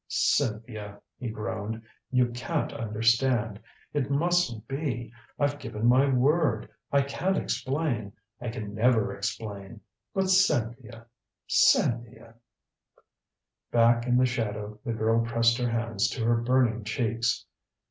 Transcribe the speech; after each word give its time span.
"Cynthia," 0.07 0.99
he 1.19 1.29
groaned, 1.29 1.83
"you 2.09 2.29
can't 2.31 2.73
understand. 2.73 3.59
It 3.93 4.09
mustn't 4.09 4.67
be 4.67 5.13
I've 5.37 5.59
given 5.59 5.85
my 5.85 6.09
word. 6.11 6.67
I 6.91 7.03
can't 7.03 7.37
explain. 7.37 8.13
I 8.41 8.49
can 8.49 8.73
never 8.73 9.15
explain. 9.15 9.81
But 10.11 10.31
Cynthia 10.31 11.05
Cynthia" 11.45 12.33
Back 13.71 14.07
in 14.07 14.17
the 14.17 14.25
shadow 14.25 14.79
the 14.83 14.93
girl 14.93 15.23
pressed 15.23 15.59
her 15.59 15.69
hands 15.69 16.09
to 16.15 16.25
her 16.25 16.37
burning 16.37 16.83
cheeks. 16.83 17.45